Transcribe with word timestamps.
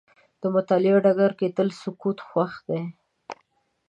د 0.41 0.43
مطالعې 0.55 0.97
ډګر 1.05 1.31
کې 1.39 1.47
تل 1.55 1.69
سکوت 1.81 2.17
خوښ 2.27 2.53
دی. 2.67 2.81